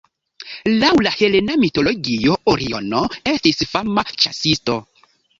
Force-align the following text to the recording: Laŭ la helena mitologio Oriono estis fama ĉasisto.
Laŭ 0.83 0.87
la 1.07 1.09
helena 1.17 1.57
mitologio 1.63 2.37
Oriono 2.53 3.01
estis 3.33 3.61
fama 3.75 4.05
ĉasisto. 4.23 4.79